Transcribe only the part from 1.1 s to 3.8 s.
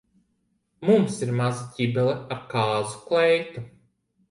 ir maza ķibele ar kāzu kleitu.